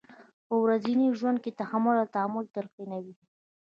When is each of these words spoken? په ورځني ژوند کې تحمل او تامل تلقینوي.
په 0.47 0.53
ورځني 0.63 1.07
ژوند 1.19 1.37
کې 1.43 1.57
تحمل 1.59 1.95
او 2.01 2.07
تامل 2.15 2.45
تلقینوي. 2.55 3.13